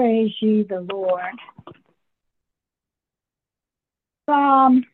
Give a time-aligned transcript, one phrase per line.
[0.00, 1.36] Praise ye the Lord.
[4.24, 4.86] Psalm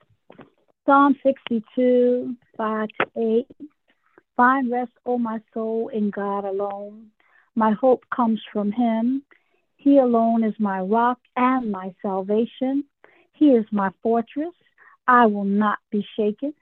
[0.85, 3.69] Psalm 62, 5 to 8.
[4.37, 7.07] Find rest, O my soul, in God alone.
[7.55, 9.23] My hope comes from him.
[9.77, 12.83] He alone is my rock and my salvation.
[13.33, 14.55] He is my fortress.
[15.07, 16.53] I will not be shaken.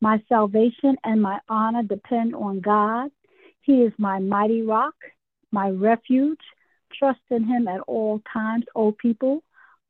[0.00, 3.10] My salvation and my honor depend on God.
[3.60, 4.94] He is my mighty rock,
[5.50, 6.40] my refuge.
[6.98, 9.42] Trust in him at all times, O people.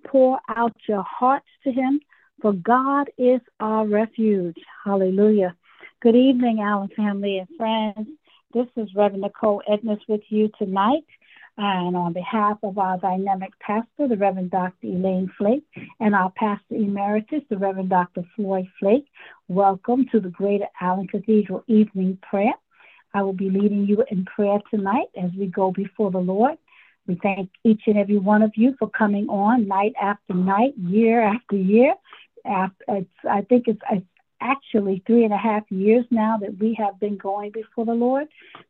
[0.06, 2.01] Pour out your hearts to him,
[2.41, 4.56] for God is our refuge.
[4.84, 5.57] Hallelujah.
[6.01, 8.09] Good evening, Allen family and friends.
[8.52, 11.05] This is Reverend Nichole Edness with you tonight.
[11.59, 14.87] And on behalf of our dynamic pastor, the Reverend Dr.
[14.87, 15.65] Elaine Flake,
[16.01, 18.23] and our pastor emeritus, the Reverend Dr.
[18.34, 19.07] Floyd Flake,
[19.48, 22.55] welcome to the Greater Allen Cathedral Evening Prayer.
[23.15, 26.57] I will be leading you in prayer tonight as we go before the Lord.
[27.06, 31.21] We thank each and every one of you for coming on night after night, year
[31.21, 31.95] after year.
[32.45, 34.07] After, I think it's, it's
[34.40, 38.26] actually three and a half years now that we have been going before the Lord.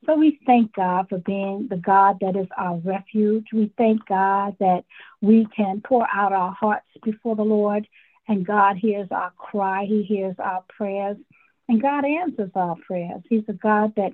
[0.07, 3.47] So we thank God for being the God that is our refuge.
[3.53, 4.85] We thank God that
[5.21, 7.87] we can pour out our hearts before the Lord
[8.29, 11.17] and God hears our cry, He hears our prayers,
[11.69, 13.23] and God answers our prayers.
[13.29, 14.13] He's a God that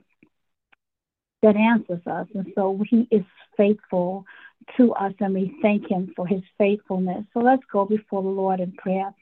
[1.43, 2.27] that answers us.
[2.35, 3.25] And so he is
[3.59, 4.25] faithful
[4.79, 7.25] to us, and we thank him for his faithfulness.
[7.35, 9.13] So let's go before the Lord in prayer.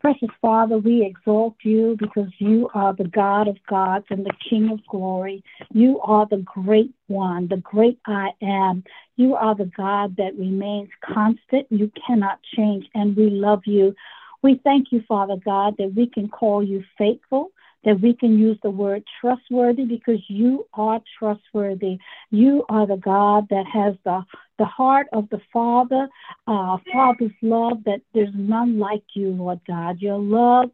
[0.00, 4.70] Precious Father, we exalt you because you are the God of gods and the King
[4.70, 5.42] of glory.
[5.72, 8.84] You are the great one, the great I am.
[9.16, 11.66] You are the God that remains constant.
[11.70, 13.94] You cannot change, and we love you.
[14.42, 17.52] We thank you, Father God, that we can call you faithful
[17.84, 21.98] that we can use the word trustworthy because you are trustworthy.
[22.30, 24.24] You are the God that has the,
[24.58, 26.08] the heart of the Father,
[26.46, 30.00] uh, Father's love, that there's none like you, Lord God.
[30.00, 30.70] Your love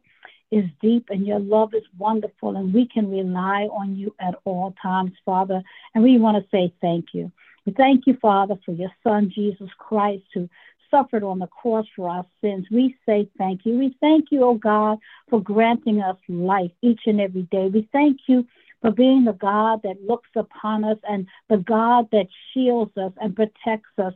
[0.51, 4.73] is deep and your love is wonderful, and we can rely on you at all
[4.81, 5.61] times, Father.
[5.95, 7.31] And we want to say thank you.
[7.65, 10.49] We thank you, Father, for your Son, Jesus Christ, who
[10.91, 12.67] suffered on the cross for our sins.
[12.69, 13.77] We say thank you.
[13.77, 17.69] We thank you, oh God, for granting us life each and every day.
[17.73, 18.45] We thank you
[18.81, 23.35] for being the God that looks upon us and the God that shields us and
[23.35, 24.13] protects us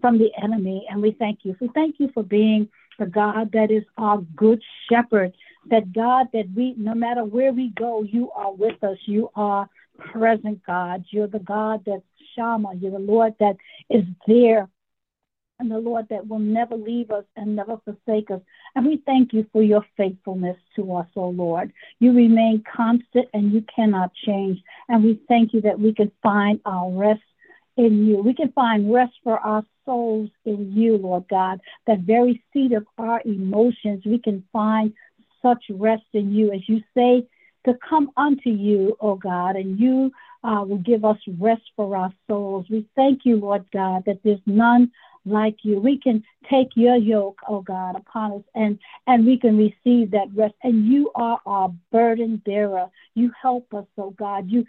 [0.00, 0.86] from the enemy.
[0.88, 1.56] And we thank you.
[1.60, 5.32] We thank you for being the God that is our good shepherd.
[5.68, 8.98] That God, that we, no matter where we go, you are with us.
[9.06, 11.04] You are present, God.
[11.10, 12.02] You're the God that's
[12.34, 12.74] Shammah.
[12.76, 13.56] You're the Lord that
[13.90, 14.68] is there
[15.58, 18.40] and the Lord that will never leave us and never forsake us.
[18.74, 21.72] And we thank you for your faithfulness to us, O oh Lord.
[21.98, 24.60] You remain constant and you cannot change.
[24.88, 27.22] And we thank you that we can find our rest
[27.76, 28.18] in you.
[28.18, 31.60] We can find rest for our souls in you, Lord God.
[31.86, 34.92] That very seat of our emotions, we can find
[35.42, 36.52] such rest in you.
[36.52, 37.26] As you say,
[37.64, 40.12] to come unto you, O oh God, and you
[40.44, 42.66] uh, will give us rest for our souls.
[42.70, 44.92] We thank you, Lord God, that there's none
[45.26, 45.80] like you.
[45.80, 50.28] We can take your yoke, oh God, upon us and, and we can receive that
[50.34, 50.54] rest.
[50.62, 52.88] And you are our burden bearer.
[53.14, 54.50] You help us, oh God.
[54.50, 54.64] You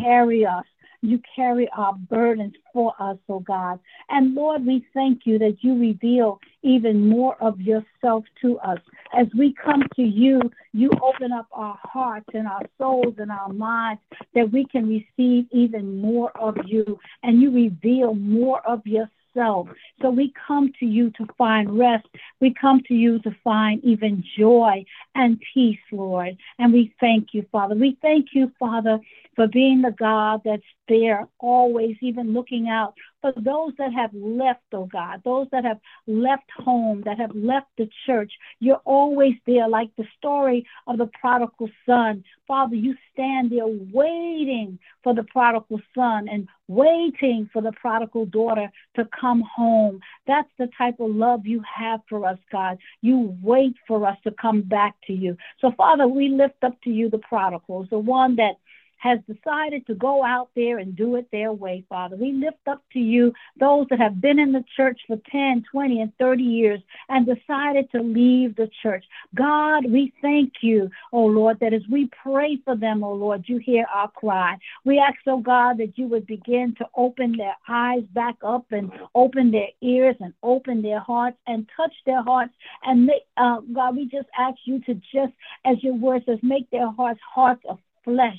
[0.00, 0.64] carry us.
[1.04, 3.80] You carry our burdens for us, oh God.
[4.08, 8.78] And Lord, we thank you that you reveal even more of yourself to us.
[9.12, 10.40] As we come to you,
[10.72, 14.00] you open up our hearts and our souls and our minds
[14.34, 17.00] that we can receive even more of you.
[17.24, 19.68] And you reveal more of yourself so
[20.02, 22.06] we come to you to find rest.
[22.40, 24.84] We come to you to find even joy
[25.14, 26.36] and peace, Lord.
[26.58, 27.74] And we thank you, Father.
[27.74, 28.98] We thank you, Father,
[29.34, 34.60] for being the God that's there, always, even looking out for those that have left,
[34.72, 38.32] oh God, those that have left home, that have left the church.
[38.58, 42.24] You're always there, like the story of the prodigal son.
[42.46, 48.70] Father, you stand there waiting for the prodigal son and waiting for the prodigal daughter
[48.96, 50.00] to come home.
[50.26, 52.78] That's the type of love you have for us, God.
[53.00, 55.36] You wait for us to come back to you.
[55.60, 58.56] So, Father, we lift up to you the prodigals, the one that
[59.02, 62.14] has decided to go out there and do it their way, Father.
[62.14, 66.00] We lift up to you those that have been in the church for 10, 20,
[66.02, 69.04] and 30 years and decided to leave the church.
[69.34, 73.58] God, we thank you, oh Lord, that as we pray for them, oh Lord, you
[73.58, 74.56] hear our cry.
[74.84, 78.92] We ask, oh God, that you would begin to open their eyes back up and
[79.16, 82.52] open their ears and open their hearts and touch their hearts.
[82.84, 85.32] And make, uh, God, we just ask you to just,
[85.64, 88.38] as your word says, make their hearts hearts of flesh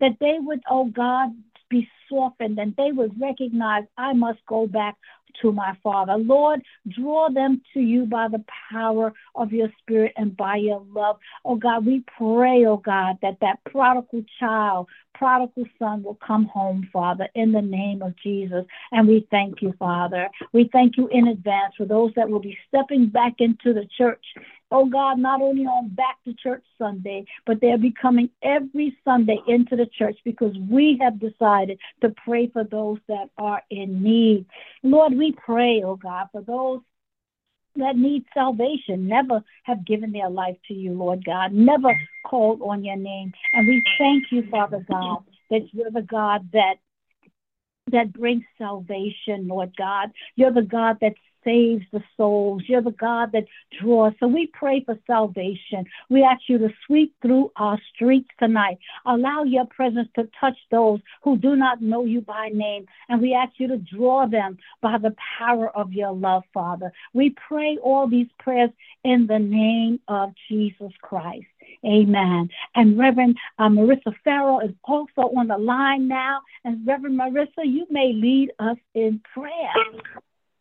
[0.00, 1.30] that they would, oh God,
[1.70, 4.96] be softened and they would recognize I must go back
[5.42, 6.16] to my Father.
[6.16, 11.18] Lord, draw them to you by the power of your Spirit and by your love.
[11.44, 16.88] Oh God, we pray, oh God, that that prodigal child, prodigal son will come home,
[16.92, 18.64] Father, in the name of Jesus.
[18.92, 20.28] And we thank you, Father.
[20.52, 24.24] We thank you in advance for those that will be stepping back into the church
[24.74, 29.38] oh God, not only on back to church Sunday, but they'll be coming every Sunday
[29.46, 34.46] into the church because we have decided to pray for those that are in need.
[34.82, 36.80] Lord, we pray, oh God, for those
[37.76, 42.84] that need salvation, never have given their life to you, Lord God, never called on
[42.84, 43.32] your name.
[43.52, 45.18] And we thank you, Father God,
[45.50, 46.74] that you're the God that
[47.92, 50.10] that brings salvation, Lord God.
[50.36, 51.14] You're the God that
[51.44, 52.62] saves the souls.
[52.66, 53.44] You're the God that
[53.80, 54.12] draws.
[54.20, 55.84] So we pray for salvation.
[56.08, 58.78] We ask you to sweep through our streets tonight.
[59.06, 62.86] Allow your presence to touch those who do not know you by name.
[63.08, 66.92] And we ask you to draw them by the power of your love, Father.
[67.12, 68.70] We pray all these prayers
[69.04, 71.46] in the name of Jesus Christ.
[71.84, 72.48] Amen.
[72.74, 76.40] And Reverend uh, Marissa Farrow is also on the line now.
[76.64, 79.72] And Reverend Marissa, you may lead us in prayer.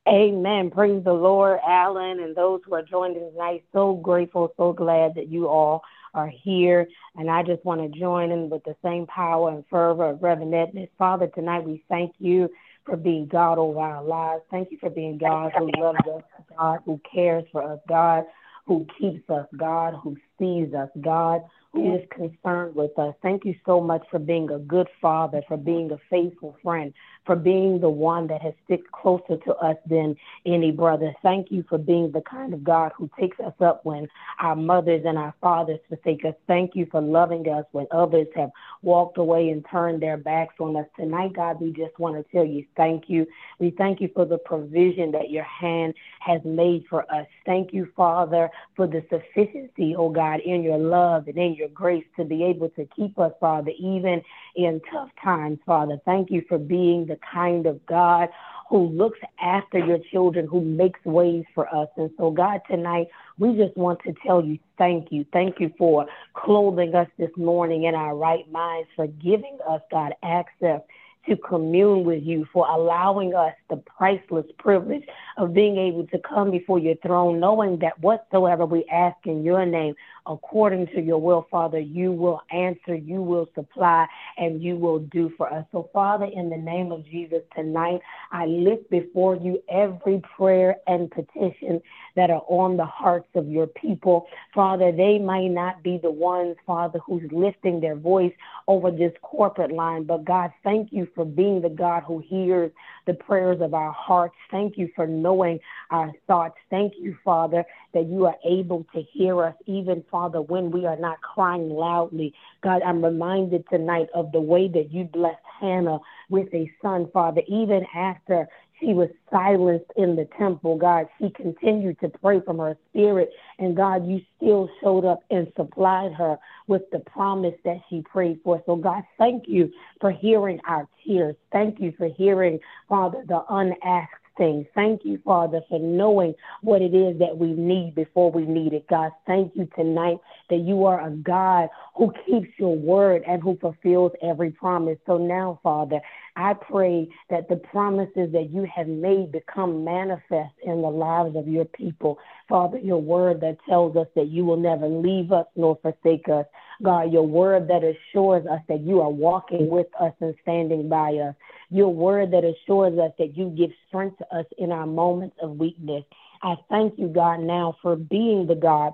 [0.08, 0.70] Amen.
[0.70, 3.64] Praise the Lord, Allen, and those who are joining tonight.
[3.72, 5.82] So grateful, so glad that you all
[6.14, 6.88] are here.
[7.16, 10.54] And I just want to join in with the same power and fervor of Reverend
[10.54, 10.90] Edness.
[10.98, 12.50] Father, tonight we thank you
[12.86, 14.44] for being God over our lives.
[14.52, 16.24] Thank you for being God who loves us,
[16.58, 18.26] God who cares for us, God
[18.66, 21.42] who keeps us, God who sees us, God
[21.74, 23.16] who is concerned with us.
[23.24, 26.94] Thank you so much for being a good father, for being a faithful friend,
[27.26, 30.16] for being the one that has stick closer to us than
[30.46, 31.14] any brother.
[31.24, 34.08] Thank you for being the kind of God who takes us up when
[34.40, 36.36] our mothers and our fathers forsake us.
[36.46, 38.52] Thank you for loving us when others have
[38.84, 40.86] walked away and turned their backs on us.
[40.96, 43.26] Tonight, God, we just want to tell you thank you.
[43.58, 47.26] We thank you for the provision that your hand has made for us.
[47.48, 52.06] Thank you, Father, for the sufficiency, oh God, in your love and in your grace
[52.18, 54.22] to be able to keep us, Father, even
[54.56, 56.00] in tough times, Father.
[56.06, 58.30] Thank you for being the kind of God
[58.70, 61.90] who looks after your children, who makes ways for us.
[61.98, 65.26] And so, God, tonight, we just want to tell you thank you.
[65.32, 70.14] Thank you for clothing us this morning in our right minds, for giving us, God,
[70.24, 70.82] access
[71.28, 75.04] to commune with you, for allowing us the priceless privilege
[75.38, 79.66] of being able to come before your throne, knowing that whatsoever we ask in your
[79.66, 85.00] name, according to your will, Father, you will answer, you will supply, and you will
[85.00, 85.66] do for us.
[85.72, 91.12] So, Father, in the name of Jesus, tonight, I lift before you every prayer and
[91.12, 91.82] petition
[92.16, 94.28] that are on the hearts of your people.
[94.54, 98.34] Father, they might not be the ones, Father, who's lifting their voice
[98.68, 102.72] over this corporate line, but God, thank you for being the God who hears
[103.06, 104.36] the prayers of our hearts.
[104.52, 105.60] Thank you for knowing
[105.92, 106.56] our thoughts.
[106.70, 110.98] Thank you, Father, that you are able to hear us, even, Father, when we are
[110.98, 112.34] not crying loudly.
[112.62, 116.00] God, I'm reminded tonight of the way that you blessed Hannah
[116.30, 118.48] with a son, Father, even after
[118.80, 121.08] she was silenced in the temple, God.
[121.20, 123.30] She continued to pray from her spirit,
[123.60, 126.38] and God, you still showed up and supplied her
[126.68, 128.62] with the promise that she prayed for.
[128.66, 131.36] So, God, thank you for hearing our tears.
[131.52, 134.66] Thank you for hearing, Father, the unasked things.
[134.76, 138.88] Thank you, Father, for knowing what it is that we need before we need it.
[138.88, 140.18] God, thank you tonight
[140.50, 144.98] that you are a God who keeps your word and who fulfills every promise.
[145.06, 146.00] So now, Father,
[146.36, 151.48] I pray that the promises that you have made become manifest in the lives of
[151.48, 152.18] your people.
[152.50, 156.46] Father, your word that tells us that you will never leave us nor forsake us.
[156.84, 161.14] God, your word that assures us that you are walking with us and standing by
[161.16, 161.36] us.
[161.70, 165.58] Your word that assures us that you give strength to us in our moments of
[165.58, 166.04] weakness.
[166.42, 168.94] I thank you, God, now for being the God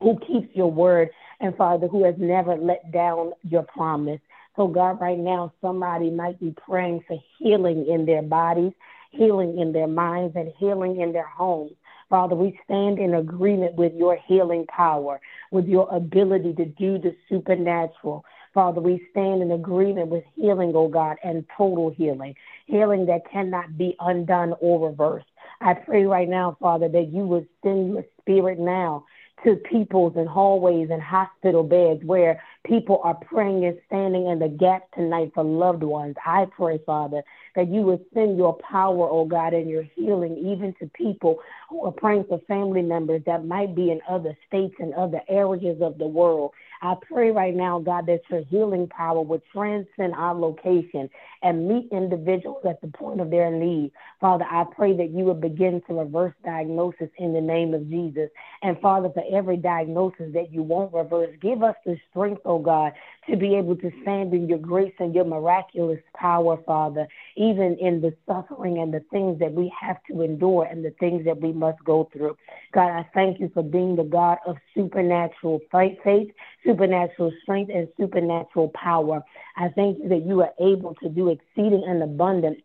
[0.00, 4.20] who keeps your word and Father, who has never let down your promise.
[4.56, 8.72] So, God, right now, somebody might be praying for healing in their bodies,
[9.10, 11.72] healing in their minds, and healing in their homes.
[12.08, 15.20] Father, we stand in agreement with your healing power,
[15.50, 18.24] with your ability to do the supernatural.
[18.54, 22.34] Father, we stand in agreement with healing, oh God, and total healing,
[22.66, 25.26] healing that cannot be undone or reversed.
[25.60, 29.04] I pray right now, Father, that you would send your spirit now
[29.44, 34.48] to peoples and hallways and hospital beds where people are praying and standing in the
[34.48, 36.16] gap tonight for loved ones.
[36.24, 37.22] I pray, Father,
[37.54, 41.38] that you would send your power, oh God, and your healing even to people
[41.68, 45.80] who are praying for family members that might be in other states and other areas
[45.80, 46.52] of the world.
[46.82, 51.08] I pray right now, God, that your healing power would transcend our location
[51.42, 53.92] and meet individuals at the point of their need.
[54.20, 58.30] Father, I pray that you would begin to reverse diagnosis in the name of Jesus.
[58.62, 62.92] And Father, for every diagnosis that you won't reverse, give us the strength, oh God,
[63.28, 67.06] to be able to stand in your grace and your miraculous power, Father,
[67.36, 71.24] even in the suffering and the things that we have to endure and the things
[71.24, 72.36] that we must go through.
[72.72, 76.30] God, I thank you for being the God of supernatural faith,
[76.64, 79.22] supernatural strength, and supernatural power.
[79.56, 82.58] I thank you that you are able to do exceeding and abundant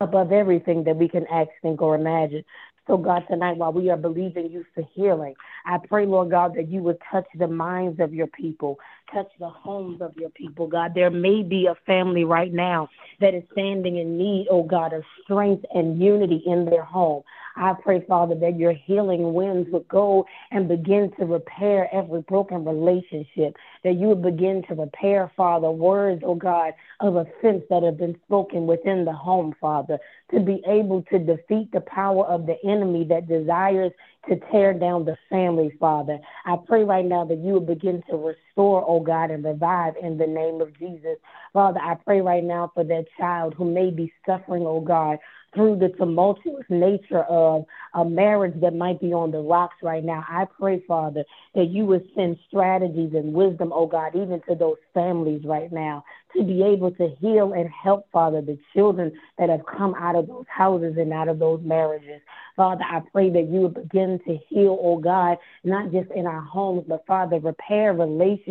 [0.00, 2.44] above everything that we can ask, think, or imagine.
[2.86, 6.68] So, God, tonight, while we are believing you for healing, I pray, Lord God, that
[6.68, 8.78] you would touch the minds of your people,
[9.12, 10.92] touch the homes of your people, God.
[10.94, 15.02] There may be a family right now that is standing in need, oh God, of
[15.22, 17.22] strength and unity in their home.
[17.56, 22.64] I pray, Father, that your healing winds would go and begin to repair every broken
[22.64, 27.96] relationship, that you would begin to repair, Father, words, oh God, of offense that have
[27.96, 29.98] been spoken within the home, Father,
[30.32, 33.92] to be able to defeat the power of the enemy that desires
[34.28, 36.18] to tear down the family, Father.
[36.46, 40.18] I pray right now that you will begin to restore, oh God, and revive in
[40.18, 41.16] the name of Jesus.
[41.52, 45.18] Father, I pray right now for that child who may be suffering, oh God,
[45.54, 50.24] through the tumultuous nature of a marriage that might be on the rocks right now.
[50.28, 54.78] I pray, Father, that you would send strategies and wisdom, oh God, even to those
[54.92, 56.04] families right now,
[56.36, 60.26] to be able to heal and help, Father, the children that have come out of
[60.26, 62.20] those houses and out of those marriages.
[62.56, 66.40] Father, I pray that you would begin to heal, oh God, not just in our
[66.40, 68.43] homes, but Father, repair relationships,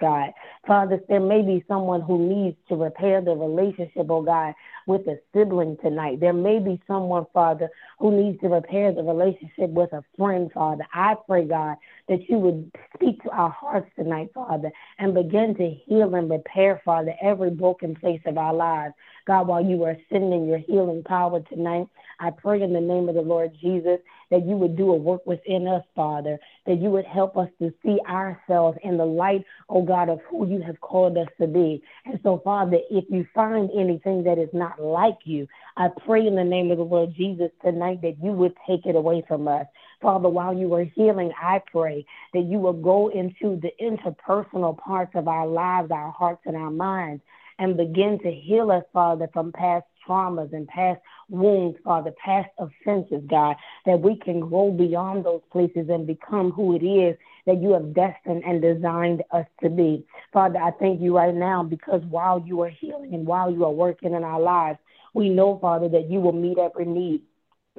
[0.00, 0.30] God.
[0.66, 4.54] Father, there may be someone who needs to repair the relationship, oh God,
[4.86, 6.20] with a sibling tonight.
[6.20, 7.68] There may be someone, Father,
[7.98, 10.86] who needs to repair the relationship with a friend, Father.
[10.92, 11.76] I pray, God,
[12.08, 16.80] that you would speak to our hearts tonight, Father, and begin to heal and repair,
[16.84, 18.94] Father, every broken place of our lives.
[19.26, 21.86] God, while you are sending your healing power tonight,
[22.18, 23.98] I pray in the name of the Lord Jesus
[24.30, 27.72] that you would do a work within us, Father, that you would help us to
[27.84, 31.82] see ourselves in the light, oh God, of who you have called us to be.
[32.06, 35.46] And so, Father, if you find anything that is not like you,
[35.76, 38.96] I pray in the name of the Lord Jesus tonight that you would take it
[38.96, 39.66] away from us.
[40.00, 45.12] Father, while you are healing, I pray that you will go into the interpersonal parts
[45.14, 47.22] of our lives, our hearts, and our minds,
[47.58, 53.22] and begin to heal us, Father, from past traumas and past wounds, Father, past offenses,
[53.28, 53.56] God,
[53.86, 57.94] that we can grow beyond those places and become who it is that you have
[57.94, 60.06] destined and designed us to be.
[60.32, 63.72] Father, I thank you right now because while you are healing and while you are
[63.72, 64.78] working in our lives,
[65.14, 67.22] we know, Father, that you will meet every need,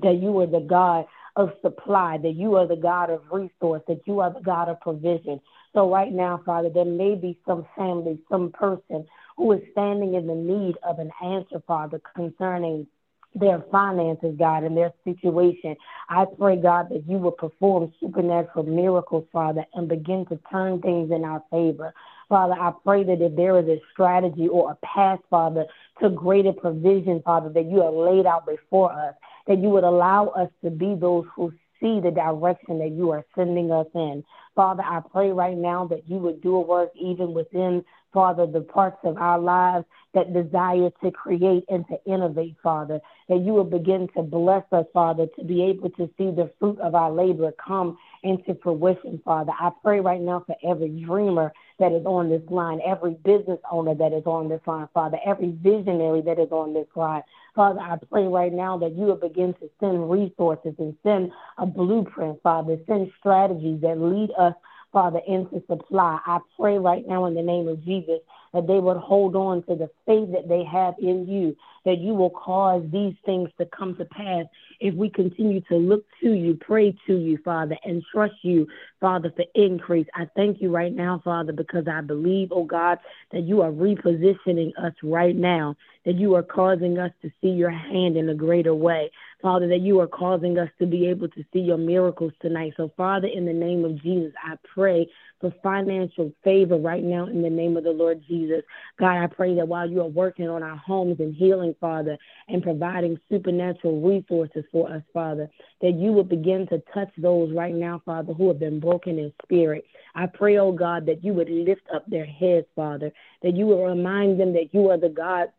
[0.02, 1.06] that you are the God
[1.36, 4.82] of supply, that you are the God of resource, that you are the God of
[4.82, 5.40] provision.
[5.74, 9.06] So right now, Father, there may be some family, some person
[9.38, 12.88] who is standing in the need of an answer, Father, concerning
[13.34, 15.76] their finances, God, and their situation.
[16.10, 21.12] I pray, God, that you will perform supernatural miracles, Father, and begin to turn things
[21.12, 21.94] in our favor.
[22.28, 25.66] Father, I pray that if there is a strategy or a path, Father,
[26.02, 29.16] to greater provision, Father, that you have laid out before us,
[29.48, 33.26] that you would allow us to be those who see the direction that you are
[33.36, 34.24] sending us in.
[34.56, 38.62] Father, I pray right now that you would do a work even within, Father, the
[38.62, 43.00] parts of our lives that desire to create and to innovate, Father,
[43.30, 46.80] that you will begin to bless us, Father, to be able to see the fruit
[46.80, 49.54] of our labor come into fruition, Father.
[49.58, 53.96] I pray right now for every dreamer that is on this line, every business owner
[53.96, 57.24] that is on this line, Father, every visionary that is on this line.
[57.56, 61.66] Father, I pray right now that you will begin to send resources and send a
[61.66, 64.54] blueprint, Father, send strategies that lead us,
[64.92, 66.20] Father, into supply.
[66.26, 68.20] I pray right now in the name of Jesus
[68.54, 71.56] that they would hold on to the faith that they have in you,
[71.86, 74.46] that you will cause these things to come to pass
[74.82, 78.68] if we continue to look to you, pray to you, Father, and trust you,
[79.00, 80.08] Father, for increase.
[80.16, 82.98] I thank you right now, Father, because I believe, oh God,
[83.32, 87.70] that you are repositioning us right now, that you are causing us to see your
[87.70, 89.12] hand in a greater way.
[89.42, 92.74] Father, that you are causing us to be able to see your miracles tonight.
[92.78, 95.08] So, Father, in the name of Jesus, I pray
[95.40, 98.62] for financial favor right now in the name of the Lord Jesus.
[99.00, 102.18] God, I pray that while you are working on our homes and healing, Father,
[102.48, 105.50] and providing supernatural resources for us, Father,
[105.82, 109.34] that you will begin to touch those right now, Father, who have been broken in
[109.44, 109.86] spirit.
[110.14, 113.86] I pray, oh God, that you would lift up their heads, Father, that you will
[113.86, 115.50] remind them that you are the God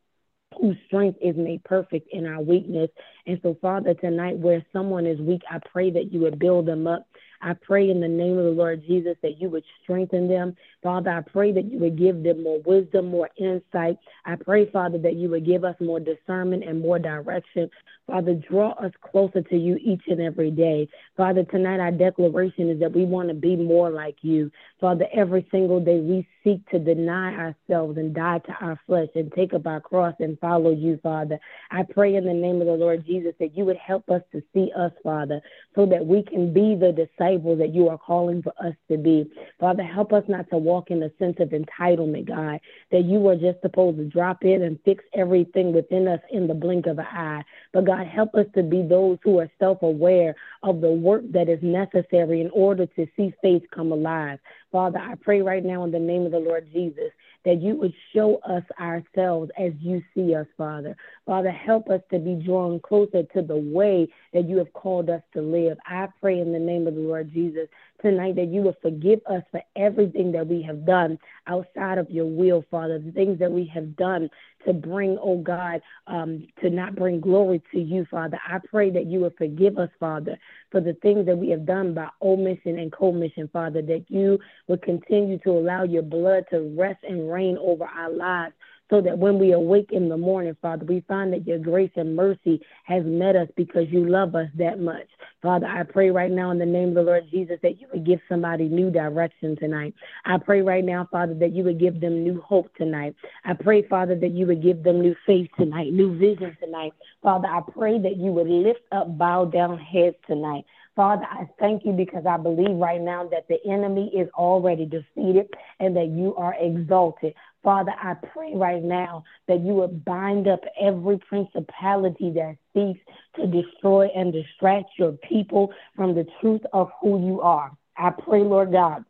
[0.61, 2.91] whose strength is made perfect in our weakness.
[3.27, 6.87] And so, Father, tonight where someone is weak, I pray that you would build them
[6.87, 7.07] up.
[7.45, 10.55] I pray in the name of the Lord Jesus that you would strengthen them.
[10.81, 13.97] Father, I pray that you would give them more wisdom, more insight.
[14.25, 17.69] I pray, Father, that you would give us more discernment and more direction.
[18.07, 20.89] Father, draw us closer to you each and every day.
[21.17, 24.51] Father, tonight our declaration is that we want to be more like you.
[24.81, 29.33] Father, every single day we seek to deny ourselves and die to our flesh and
[29.33, 31.39] take up our cross and follow you, Father.
[31.71, 34.43] I pray in the name of the Lord Jesus that you would help us to
[34.53, 35.41] see us, Father,
[35.75, 39.31] so that we can be the disciples that you are calling for us to be.
[39.59, 43.37] Father, help us not to walk in a sense of entitlement, God, that you are
[43.37, 47.07] just supposed to drop in and fix everything within us in the blink of an
[47.07, 47.43] eye.
[47.73, 51.49] But God, help us to be those who are self aware of the work that
[51.49, 54.39] is necessary in order to see faith come alive.
[54.73, 57.11] Father, I pray right now in the name of the Lord Jesus
[57.45, 60.97] that you would show us ourselves as you see us, Father.
[61.27, 65.23] Father, help us to be drawn closer to the way that you have called us
[65.35, 65.77] to live.
[65.87, 67.69] I pray in the name of the Lord Jesus
[68.03, 72.27] tonight that you will forgive us for everything that we have done outside of your
[72.27, 74.29] will, Father, the things that we have done
[74.67, 78.39] to bring, oh God, um, to not bring glory to you, Father.
[78.47, 80.37] I pray that you will forgive us, Father,
[80.71, 84.79] for the things that we have done by omission and commission, Father, that you will
[84.79, 88.55] continue to allow your blood to rest and reign over our lives
[88.93, 92.15] so that when we awake in the morning, Father, we find that your grace and
[92.15, 95.07] mercy has met us because you love us that much.
[95.41, 98.05] Father, I pray right now in the name of the Lord Jesus that you would
[98.05, 99.95] give somebody new direction tonight.
[100.27, 103.17] I pray right now, Father, that you would give them new hope tonight.
[103.47, 106.93] I pray, Father, that you would give them new faith tonight, new vision tonight.
[107.23, 110.67] Father, I pray that you would lift up, bow down heads tonight.
[110.95, 115.49] Father, I thank you because I believe right now that the enemy is already defeated
[115.81, 117.35] and that you are exalted.
[117.63, 123.01] Father, I pray right now that you would bind up every principality that seeks
[123.37, 127.71] to destroy and distract your people from the truth of who you are.
[127.97, 129.05] I pray, Lord God,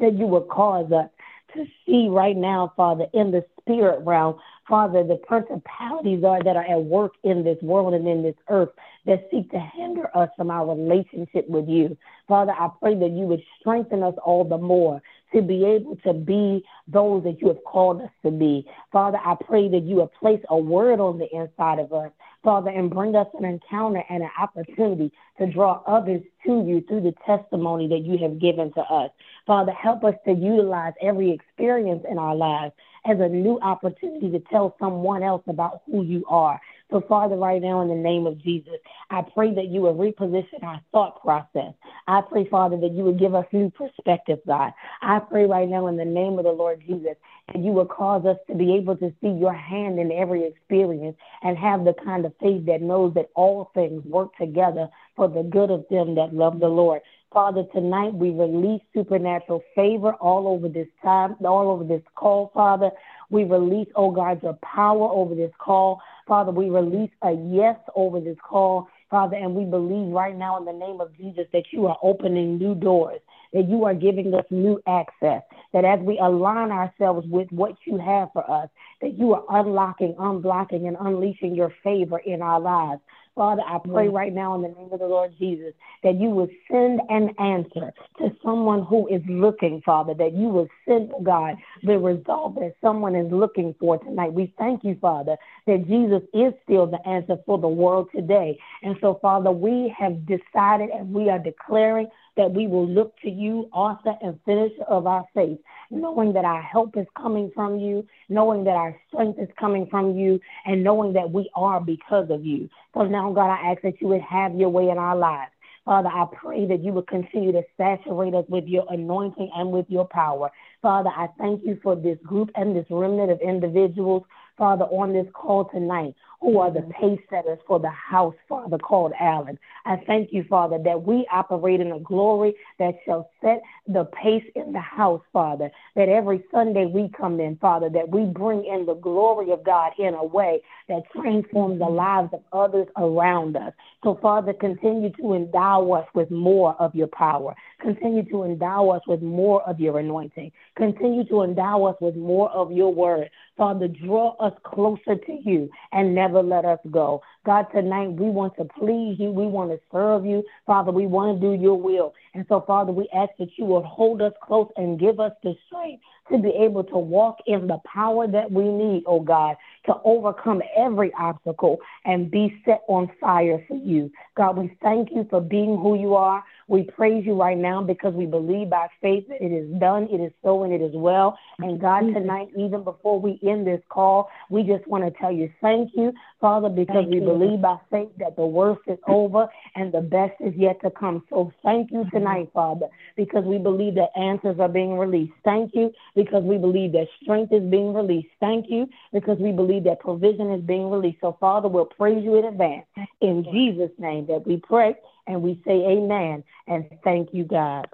[0.00, 1.10] that you would cause us
[1.54, 4.38] to see right now, Father, in the spirit realm,
[4.68, 8.68] Father, the principalities are that are at work in this world and in this earth
[9.06, 11.96] that seek to hinder us from our relationship with you.
[12.26, 15.00] Father, I pray that you would strengthen us all the more
[15.32, 18.66] to be able to be those that you have called us to be.
[18.92, 22.10] Father, I pray that you would place a word on the inside of us,
[22.42, 27.02] Father, and bring us an encounter and an opportunity to draw others to you through
[27.02, 29.10] the testimony that you have given to us.
[29.46, 32.72] Father, help us to utilize every experience in our lives
[33.04, 36.60] as a new opportunity to tell someone else about who you are.
[36.90, 38.76] So, Father, right now, in the name of Jesus,
[39.10, 41.74] I pray that you will reposition our thought process.
[42.06, 44.72] I pray, Father, that you would give us new perspective, God.
[45.02, 47.16] I pray right now, in the name of the Lord Jesus,
[47.48, 51.16] that you would cause us to be able to see your hand in every experience
[51.42, 55.42] and have the kind of faith that knows that all things work together for the
[55.42, 57.02] good of them that love the Lord.
[57.30, 62.90] Father, tonight we release supernatural favor all over this time, all over this call, Father.
[63.28, 66.00] We release, oh God, your power over this call.
[66.28, 70.66] Father, we release a yes over this call, Father, and we believe right now in
[70.66, 73.20] the name of Jesus that you are opening new doors,
[73.54, 77.96] that you are giving us new access, that as we align ourselves with what you
[77.96, 78.68] have for us,
[79.00, 83.00] that you are unlocking, unblocking, and unleashing your favor in our lives.
[83.38, 84.16] Father, I pray mm-hmm.
[84.16, 85.72] right now in the name of the Lord Jesus
[86.02, 90.68] that you would send an answer to someone who is looking, Father, that you would
[90.84, 94.32] send, oh God, the result that someone is looking for tonight.
[94.32, 95.36] We thank you, Father,
[95.68, 98.58] that Jesus is still the answer for the world today.
[98.82, 103.28] And so, Father, we have decided and we are declaring that we will look to
[103.28, 105.58] you, author and finisher of our faith,
[105.90, 110.16] knowing that our help is coming from you, knowing that our strength is coming from
[110.16, 112.70] you, and knowing that we are because of you.
[112.94, 115.50] So now, God, I ask that you would have your way in our lives.
[115.84, 119.86] Father, I pray that you would continue to saturate us with your anointing and with
[119.88, 120.50] your power.
[120.82, 124.22] Father, I thank you for this group and this remnant of individuals,
[124.58, 129.12] Father, on this call tonight who are the pace setters for the house, Father, called
[129.18, 129.58] Allen.
[129.84, 134.44] I thank you, Father, that we operate in a glory that shall set the pace
[134.54, 138.86] in the house, Father, that every Sunday we come in, Father, that we bring in
[138.86, 143.72] the glory of God in a way that transforms the lives of others around us.
[144.04, 147.54] So, Father, continue to endow us with more of your power.
[147.80, 150.50] Continue to endow us with more of your anointing.
[150.76, 153.30] Continue to endow us with more of your word.
[153.56, 157.22] Father, draw us closer to you and never let us go.
[157.46, 159.30] God, tonight we want to please you.
[159.30, 160.42] We want to serve you.
[160.66, 162.14] Father, we want to do your will.
[162.34, 165.54] And so, Father, we ask that you will hold us close and give us the
[165.66, 169.94] strength to be able to walk in the power that we need, oh God, to
[170.04, 174.10] overcome every obstacle and be set on fire for you.
[174.36, 176.44] God, we thank you for being who you are.
[176.68, 180.20] We praise you right now because we believe by faith that it is done, it
[180.20, 181.38] is so, and it is well.
[181.60, 185.50] And God, tonight, even before we end this call, we just want to tell you
[185.62, 187.22] thank you, Father, because thank we you.
[187.22, 191.24] believe by faith that the worst is over and the best is yet to come.
[191.30, 195.32] So thank you tonight, Father, because we believe that answers are being released.
[195.44, 198.28] Thank you because we believe that strength is being released.
[198.40, 201.22] Thank you because we believe that provision is being released.
[201.22, 202.84] So, Father, we'll praise you in advance.
[203.22, 204.94] In Jesus' name that we pray
[205.28, 207.86] and we say amen and thank you, God.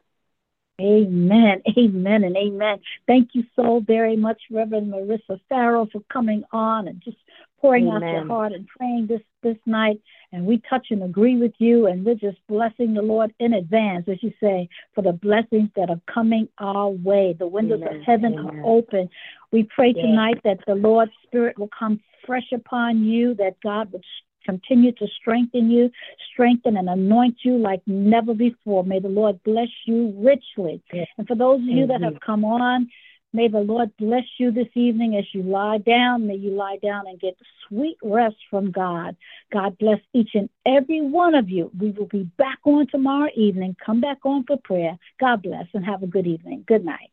[0.81, 2.81] Amen, amen, and amen.
[3.07, 7.17] Thank you so very much, Reverend Marissa Farrow, for coming on and just
[7.61, 8.03] pouring Amen.
[8.03, 10.01] out your heart and praying this this night.
[10.33, 14.09] And we touch and agree with you, and we're just blessing the Lord in advance,
[14.09, 17.37] as you say, for the blessings that are coming our way.
[17.39, 17.97] The windows Amen.
[17.97, 18.61] of heaven Amen.
[18.65, 19.09] are open.
[19.53, 24.05] We pray tonight that the Lord's Spirit will come fresh upon you, that God would
[24.45, 25.91] continue to strengthen you,
[26.33, 28.85] strengthen and anoint you like never before.
[28.85, 30.83] May the Lord bless you richly.
[30.93, 31.09] Yes.
[31.19, 32.89] And for those of you that have come on,
[33.35, 36.29] May the Lord bless you this evening as you lie down.
[36.29, 39.17] May you lie down and get sweet rest from God.
[39.53, 41.69] God bless each and every one of you.
[41.77, 43.75] We will be back on tomorrow evening.
[43.85, 44.97] Come back on for prayer.
[45.19, 46.63] God bless and have a good evening.
[46.65, 47.11] Good night.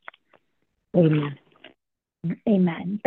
[0.95, 1.39] Amen.
[2.47, 2.85] Amen.
[2.87, 2.99] Thank